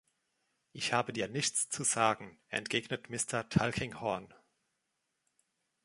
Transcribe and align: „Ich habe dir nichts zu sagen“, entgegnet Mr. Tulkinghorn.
„Ich 0.71 0.93
habe 0.93 1.13
dir 1.13 1.27
nichts 1.27 1.69
zu 1.69 1.83
sagen“, 1.83 2.39
entgegnet 2.49 3.11
Mr. 3.11 3.47
Tulkinghorn. 3.49 4.33